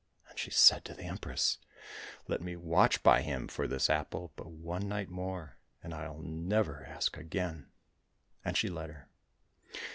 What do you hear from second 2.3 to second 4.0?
me watch by him for this